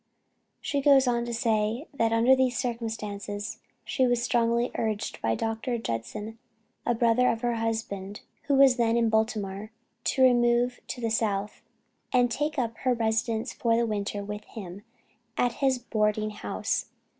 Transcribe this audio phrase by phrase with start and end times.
[0.59, 5.77] She goes on to say that under these circumstances, she was strongly urged by Dr.
[5.77, 6.39] Judson,
[6.87, 9.69] a brother of her husband, who was then in Baltimore,
[10.05, 11.61] to remove to the south,
[12.11, 14.81] and take up her residence for the winter with him
[15.37, 16.87] at his boarding house.